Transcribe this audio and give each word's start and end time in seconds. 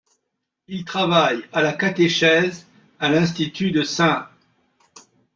Il 0.67 0.83
travaille 0.83 1.43
à 1.53 1.61
la 1.61 1.73
catéchèse 1.73 2.65
à 2.99 3.07
l'institut 3.11 3.69
de 3.69 3.83
St. 3.83 4.23